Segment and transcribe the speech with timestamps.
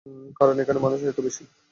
[0.37, 1.43] কারন এখানে মানুষই এতো বেশি।